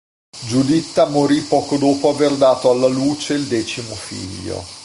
Giuditta 0.47 1.05
morì 1.05 1.41
poco 1.41 1.77
dopo 1.77 2.09
aver 2.09 2.35
dato 2.35 2.71
alla 2.71 2.87
luce 2.87 3.35
il 3.35 3.43
decimo 3.45 3.93
figlio. 3.93 4.65